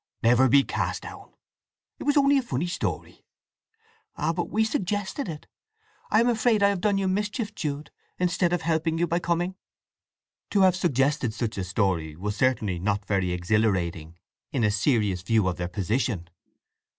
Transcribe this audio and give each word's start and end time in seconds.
"Never 0.23 0.49
be 0.49 0.63
cast 0.63 1.03
down! 1.03 1.31
It 1.99 2.05
was 2.05 2.17
only 2.17 2.39
a 2.39 2.41
funny 2.41 2.65
story." 2.65 3.23
"Ah, 4.15 4.33
but 4.33 4.49
we 4.49 4.65
suggested 4.65 5.29
it! 5.29 5.45
I 6.09 6.19
am 6.19 6.27
afraid 6.27 6.63
I 6.63 6.69
have 6.69 6.81
done 6.81 6.97
you 6.97 7.07
mischief, 7.07 7.53
Jude, 7.53 7.91
instead 8.17 8.51
of 8.51 8.63
helping 8.63 8.97
you 8.97 9.05
by 9.05 9.19
coming!" 9.19 9.53
To 10.49 10.61
have 10.61 10.75
suggested 10.75 11.35
such 11.35 11.55
a 11.59 11.63
story 11.63 12.15
was 12.15 12.35
certainly 12.35 12.79
not 12.79 13.05
very 13.05 13.31
exhilarating, 13.31 14.17
in 14.51 14.63
a 14.63 14.71
serious 14.71 15.21
view 15.21 15.47
of 15.47 15.57
their 15.57 15.69
position. 15.69 16.27